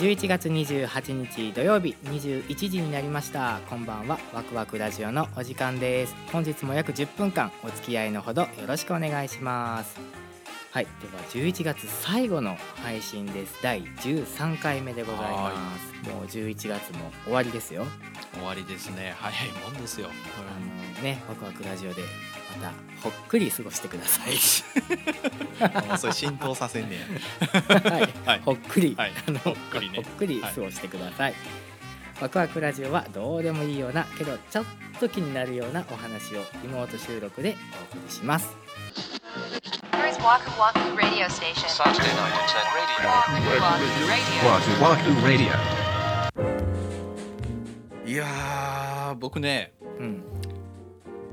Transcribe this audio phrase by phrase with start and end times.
[0.00, 3.60] 11月28日土曜日21時になりました。
[3.68, 4.18] こんばんは。
[4.32, 6.16] ワクワクラジオのお時間です。
[6.32, 10.00] 本日も約10分間お付き合いのほどよろしくお願いします。
[10.70, 10.86] はい。
[10.86, 13.58] では11月最後の配信です。
[13.62, 16.10] 第13回目でございます。
[16.10, 17.84] もう11月も終わりですよ。
[18.32, 19.14] 終わりですね。
[19.18, 22.02] 早いもんですよ、あのねワクワクラジオで
[22.58, 22.72] また
[23.02, 24.34] ほっくり過ごしてください。
[25.88, 26.98] もうそれ浸透させんね
[27.40, 28.40] はい、はい。
[28.40, 29.12] ほっくり、はい。
[29.26, 29.96] あのほっくりね。
[29.96, 31.34] ほっくり過ごしてください、
[32.20, 34.64] ワクワクラジオはどうでもいいようなけどちょっ
[34.98, 37.56] と気になるようなお話をリモート収録で
[37.92, 38.48] お送りします。
[39.92, 41.68] Here is Waku Waku Radio Station.
[41.68, 43.10] Saturday night at 10 radio.
[43.30, 44.40] Waku Waku Radio.
[44.44, 45.80] Wahoo Wahoo Radio.
[48.10, 50.24] いやー僕ねうん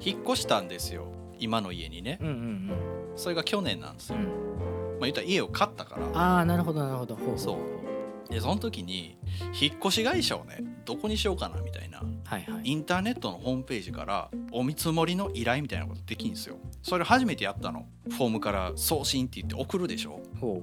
[0.00, 1.06] 引っ越したんですよ。
[1.38, 2.18] 今の家にね。
[2.20, 2.70] うんうん
[3.16, 4.24] それが去年なんですよ、うん。
[4.24, 6.06] うんまあ言ったら家を買ったから。
[6.18, 7.16] ああなるほどなるほど。
[7.16, 8.32] ほうそう。
[8.32, 9.16] でその時に
[9.58, 12.02] 引っ越し会社をねどこにしようかなみたいな。
[12.24, 12.60] はいはい。
[12.64, 16.56] インターネットのホームページからお見積もりの依頼みたいなことできるんですよ。
[16.82, 17.86] それ初めてやったの。
[18.10, 20.20] フォームから送信って言って送るでしょ。
[20.40, 20.62] ほ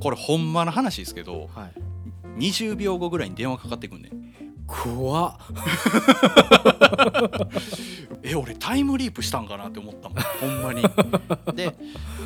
[0.00, 1.72] これほんまの話ですけどうはい。
[2.38, 4.25] 20秒後ぐらいに電話かかってくんねん
[4.66, 5.36] 怖っ。
[8.22, 10.18] え俺タイムリープしたんかなって思ったもん。
[10.40, 10.82] ほんまに。
[11.54, 11.74] で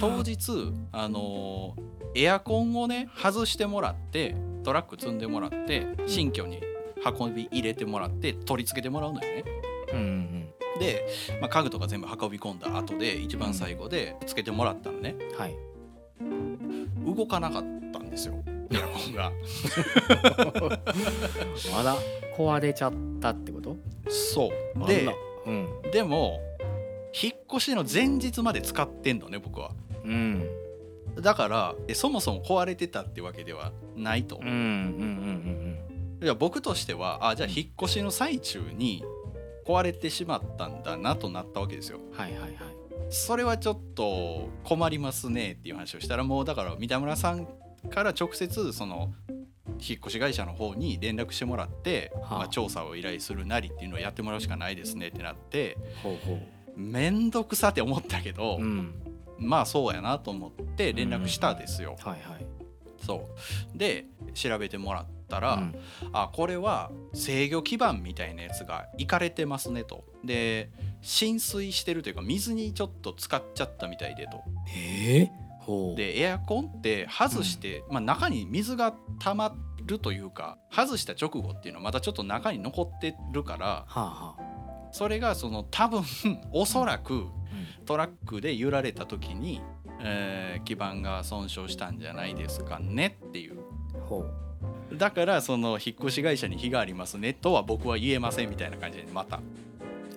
[0.00, 6.60] 当日あのーエアコンをね外してもらってトラック積んでもらって新居に
[7.18, 9.44] 運び入れてもらって取り付けてもらうのよね。
[9.92, 10.40] うんうん
[10.78, 11.06] で、
[11.40, 15.14] まあ、家具とか全部運び込んだ後で一番最後でつけてもらったのね。
[15.36, 15.54] はい。
[17.04, 18.34] 動かなかったんですよ
[18.72, 19.32] エアコンが。
[21.72, 21.96] まだ？
[22.36, 23.76] 壊れちゃったってこと？
[24.08, 24.50] そう。
[24.82, 25.12] あでら
[25.46, 25.68] うん。
[25.92, 26.40] でも
[27.20, 29.72] 引っ越しの前日まで使ってんのね僕は。
[30.04, 30.48] うん。
[31.20, 34.44] だからえそもそも壊れてたってわけではないと、う。
[34.44, 35.78] んうんうん
[36.20, 36.24] うん。
[36.24, 39.02] いや僕としてはあじゃあ引っ越しの最中に
[39.66, 41.98] 壊れてしまったんだなとなったわけですよ。
[41.98, 42.50] うんはいはいはい。
[43.08, 47.48] それはちょっと困りますねっていう話をしたらもうだから三田村さん
[47.88, 49.12] から直接その
[49.80, 52.38] 引っ越し会社の方に連絡してもらって、はあ。
[52.40, 56.38] まあ、調査を依頼するなりっていうのをやってもらうしかないですねってなってほうほ
[56.76, 58.94] めんどくさって思ったけど、ううん。
[59.38, 61.96] まあそうやなと思って連絡したですよ。
[62.00, 62.46] はいはい。
[63.04, 63.28] そ
[63.74, 63.78] う。
[63.78, 65.74] で調べてもらったら、うん。
[66.12, 70.04] あこれは制御基板みたいなやつがいかれてますねと。
[70.24, 70.70] で
[71.00, 74.42] 浸水してるというか水にちょっと使っちゃったみたいでと。
[74.74, 75.49] ええほう
[75.96, 79.54] でエアコンって外して、まあ、中に水が溜ま
[79.86, 84.90] るというか外した直後っていうのはまたちょっと中に残ってるからはあはあ。
[84.92, 86.02] それがその多分
[86.52, 87.30] おそらくうん。
[87.86, 89.60] トラックで揺られた時に、
[90.00, 93.56] えー基板が損傷したんじゃないですかねっていう。
[94.08, 94.26] ほ
[94.92, 94.96] う。
[94.96, 99.40] だからその引っ越し会社に非がありますねとは僕は言えませんみたいな感じでまた。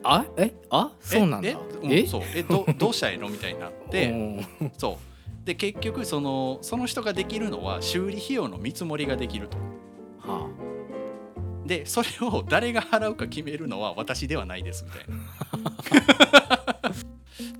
[0.04, 0.26] あ？
[0.38, 0.54] え？
[0.70, 0.92] あ？
[1.00, 1.50] そうなんだ。
[1.50, 1.58] え？
[1.84, 2.02] え？
[2.02, 2.22] うんそう。
[2.36, 3.30] えどどうしたらいいの？
[3.30, 4.10] みたいになって。
[4.12, 4.14] う
[4.66, 5.13] んそう
[5.44, 9.58] で結局そのその人ができるのは修理費用の見積もりができると。
[10.20, 10.50] は
[11.66, 15.16] でそれを誰が払うか決めるのは私ではないですみたいな。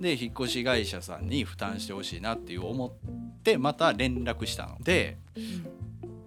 [0.00, 2.92] で引っ越し会社さんに負担してほしいなっていう思っ
[3.42, 5.18] てまた連絡したので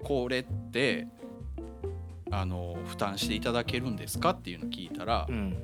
[0.04, 1.08] これって
[2.32, 5.58] あの負担していただけるんですかっていうのを聞いたら、うん。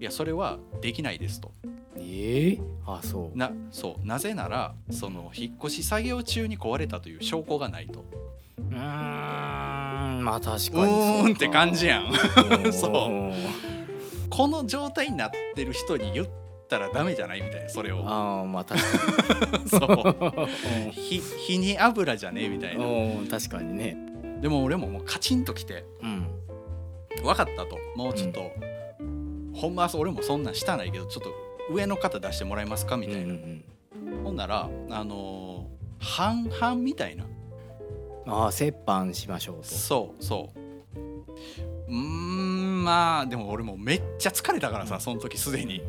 [0.00, 1.52] いやそれはできないですと
[1.98, 3.38] ええあそう。
[3.38, 4.06] なそう。
[4.06, 8.04] なぜならその引っ越し作業中に壊れたという証拠がないと。
[8.58, 12.04] うーんまあ確かにうーんって感じやん。
[12.64, 12.72] うん。
[12.72, 13.32] そう。
[14.30, 16.28] この状態になってる人に言っ
[16.68, 18.02] たらダメじゃないみたいなそれを。
[18.06, 18.88] ああまあ確か
[19.68, 20.86] そう。
[20.86, 22.84] に火火に油じゃねえみたいな。
[22.84, 23.96] うんうん確かにね。
[24.40, 26.26] でも俺ももうカチンときてうん。
[27.22, 27.78] 分かったと。
[27.94, 28.50] もうちょっと、
[29.54, 31.30] ほんまは俺もそんなんしたないけどちょっと
[31.70, 33.64] 上の方出してもらえますかみたいな、うんうん
[34.24, 37.24] ほんならあのー半々みたいな。
[37.24, 37.32] うん
[38.32, 39.64] ああ折半しましょうと。
[39.64, 40.60] そうそう。
[41.88, 45.82] うーんまあでも俺もうめっちゃ疲れたからさその時すでに。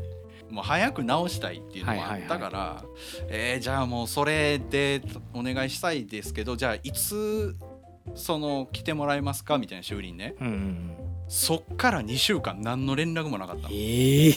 [0.50, 2.84] もう早く直したいっていうのもあったから、
[3.28, 5.02] えーじゃあもうそれで
[5.34, 7.56] お願いしたいですけどじゃあいつ
[8.14, 10.36] その来てもらえますかみたいな修理にね。
[10.40, 13.70] うんうんうんそっから2週間何の連絡もなかったの。
[13.74, 14.34] ええ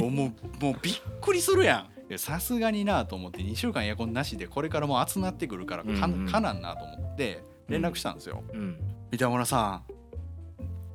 [0.00, 2.18] もうもうびっくりするやん。
[2.18, 6.26] さすがになと思って2週間エアコンなしでこれからもう集まってくるからか,、うんうん。
[6.26, 8.78] かなんなと思って連絡したんですよ、うん。
[9.12, 9.92] 三田村さん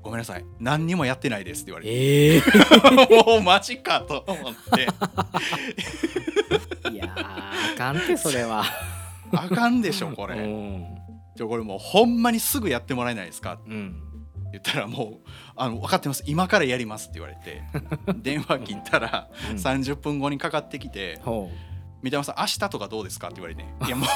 [0.01, 0.45] ごめんなさい。
[0.59, 1.91] 何にもやってないですって言われて。
[1.93, 2.41] ええ
[3.23, 4.81] もうマジかと思って。
[6.91, 8.63] いやーあかんってそれは。
[9.31, 10.85] あかんでしょこうれん。
[11.35, 14.01] じゃあこれもうほんまにすぐやってもらえないですか?」うん
[14.63, 17.63] 言ったらもう「あの分かってます今からやります」って言われて
[18.21, 21.49] 電話切ったらうん30分後にかかってきてほ
[22.01, 24.07] 「三玉さん明日とかどうですか?」って言われて「いやもう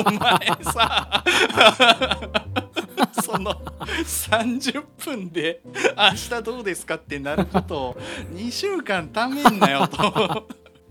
[0.00, 0.38] お前
[0.72, 1.24] さ
[3.24, 5.60] その30分で
[5.96, 7.96] 「明日どうですか?」ってなることを
[8.32, 10.46] 2週間ためんなよと。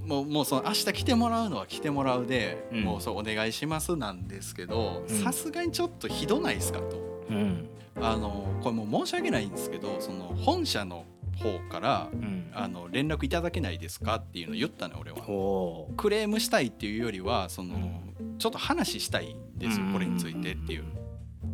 [0.05, 7.25] もうもうその明日来てもらうのは来てもらうで、うんもうそうお願いしますなんですけどうんさすがにちょっとひどないですかと。
[7.31, 7.69] ううん
[8.01, 11.05] あのこれもう申し訳ないんですけどその本社の
[11.41, 12.35] 方からうん。
[12.57, 14.15] あの連絡いただけないですか？
[14.15, 15.17] っていうのを言ったの俺は。
[15.17, 18.01] ほクレームしたいっていうよりはその、
[18.37, 19.93] ちょっと話したいんですようん。
[19.93, 20.85] これについてっていう。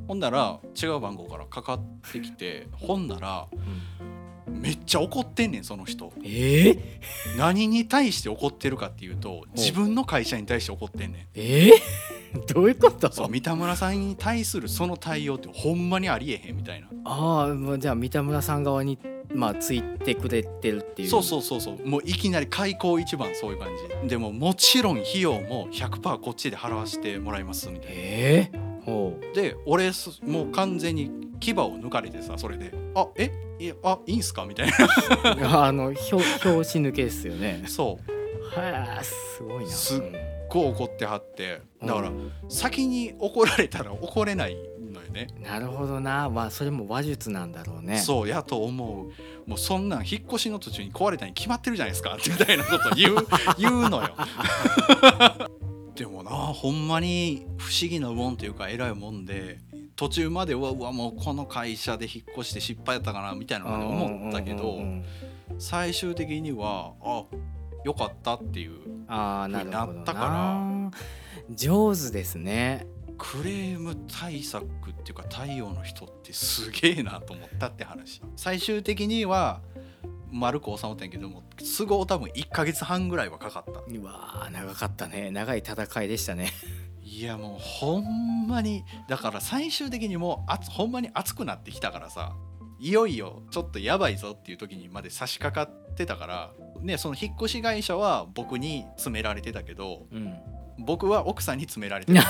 [0.08, 4.21] ほんなら違う番号からかかってきてほんならう、うん
[4.62, 6.14] めっちゃ怒ってんねんその人。
[6.24, 6.78] えー、
[7.38, 11.28] 何に対して怒ってるかっていうと自分の会社に対して怒ってんねん。
[11.34, 13.12] えー、 どういうこと？
[13.12, 16.88] そう三田村さんに対するその対応ってほんまにありえへんみたいな。
[17.06, 19.00] ああじゃあ三田村さん側に
[19.34, 21.10] まあついてくれてるっていう。
[21.10, 21.88] そうそうそうそう。
[21.88, 23.70] もういきなり開口一番そういう感
[24.04, 24.10] じ。
[24.10, 33.32] でももちろん費用も100%こっちで払わせてもらいますみたいえー、ほなで俺すもう完全に牙を抜かれてさそれで「あえ？
[33.60, 35.58] いやあいいんすか?」みたいな。
[35.58, 37.64] う あの表表紙抜けですよね。
[37.68, 38.60] そう。
[38.60, 39.70] はあすごいな。
[39.70, 40.02] すっ
[40.50, 41.62] こう怒ってはって。
[41.82, 44.56] だからうん先に怒られたら怒れない
[44.92, 45.28] のよね。
[45.42, 46.30] なるほどな。
[46.30, 47.98] まあそれも話術なんだろうね。
[47.98, 49.50] そうやと思う。
[49.50, 52.18] もうそんなん引っ越しの途中に壊れたに決まってるじゃないですか。
[52.18, 53.16] みたいなこと言う
[53.58, 54.10] 言うのよ。
[55.96, 59.60] でもなほんまに不思議なもんというか偉いもんで
[60.02, 64.80] 途中までうわうわもうこの会社で引っ越して失敗やったかなみたいなの思ったけど
[65.60, 67.26] 最終的にはあ
[67.86, 70.92] よかったっていうああなったか
[71.52, 72.88] 上手ですね。
[73.20, 78.24] クレーム対策っていうか対応の人ってすげえなと思ったって話。
[78.36, 79.62] 最終的には
[80.32, 81.44] 丸く収まったんやけども
[81.78, 83.82] 都合多分1ヶ月半ぐらいはかかった。
[83.82, 85.30] うわー長かったね。
[85.30, 86.52] 長い戦いでしたね
[87.22, 92.34] いやもうほんまにだから最終的にもうあつほんまに熱くなってきたからさ
[92.80, 96.52] いよいよちょっとやばいぞっていう時にまで差し掛かってたから
[96.82, 100.34] ねその引っ越し会社は僕に詰められてたけどうん。
[100.80, 102.24] 僕は奥さんに詰められてた。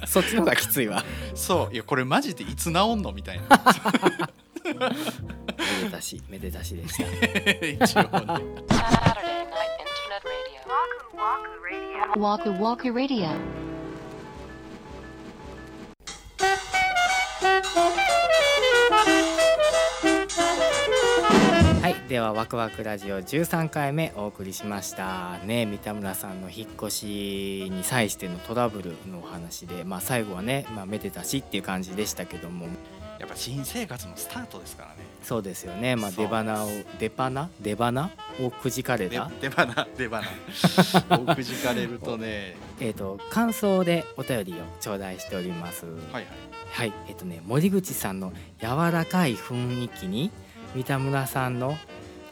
[0.06, 1.04] そっちの方がきついわ。
[1.34, 1.74] そう。
[1.74, 3.44] いやこれマジでいつ治んのみたいな。
[4.64, 4.72] め
[5.84, 7.04] でたしめでたしでした。
[7.84, 9.41] 一応ね
[12.16, 13.28] Waku Waku Radio.
[21.80, 25.66] はいではワクワクラジオ13回目お送りしましたね。
[25.66, 32.68] 三田村さんの引っ越しに際してのトラブルのお話でまあ最後はねまあめでたしっていう感じでしたけども。
[33.22, 34.96] やっぱ新生活のスタートですからね。
[35.22, 35.94] そうですよね。
[35.94, 37.48] まあ出花を出花？
[37.60, 38.10] 出花？
[38.40, 40.26] をくじかれでた出花出花。
[41.10, 42.56] お くじかれるとね。
[42.80, 45.86] えっ、と感想でお便りを頂戴しております。
[45.86, 46.26] はいはい。
[46.72, 50.32] はい、えっとね森口さんの柔らかい雰囲気に
[50.74, 51.78] 三田村さんの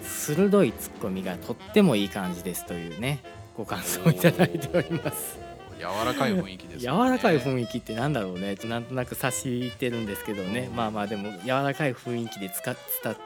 [0.03, 3.21] 鋭いツッコミがとってもいい感じですというね
[3.57, 5.50] ご感想をいただいております。
[5.81, 6.93] 柔らかい雰囲気ですね。
[6.93, 8.55] らかい雰囲気ってなんだろうね。
[8.65, 10.70] なんとなく察してるんですけどね。
[10.75, 13.17] まあまあでも柔らかい雰囲気でつか伝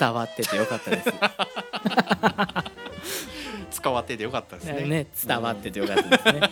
[0.00, 1.12] 伝わっててよかったです。
[3.70, 4.82] 使わっててよかったですね。
[4.82, 6.40] ね伝わっててよかったですね。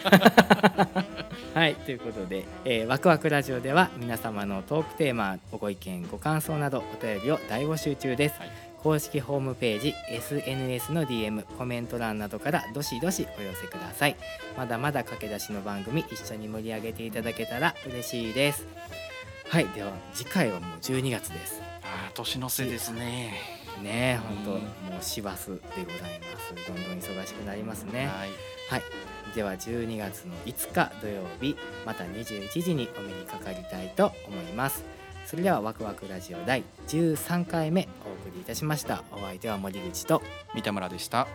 [1.55, 14.17] はいということで、えーワクワクラジオでは皆様のトークテーマご意見ご感想などお便りを大募集中です、はい公式ホームページ SNS の DM コメント欄などからどしどしお寄せください。
[14.57, 18.67] まだまだ駆け出しの番組一緒に盛り上げていただけたら嬉しいです。
[19.49, 21.61] はいでは次回はもう12月です。
[21.83, 23.35] あー年の瀬ですね。
[23.83, 26.55] ね本当、うんもう師走でございます。
[26.67, 28.07] どんどん忙しくなりますね。
[28.07, 28.29] はい。
[28.71, 28.83] はい。
[29.35, 31.57] では12月の5日土曜日
[31.87, 35.00] また21時にお目にかかりたいと思います。
[35.31, 39.05] それではワクワクラジオ第13回目お送りいたしました。
[39.13, 40.23] お相手は森口と
[40.57, 41.29] 三田村でした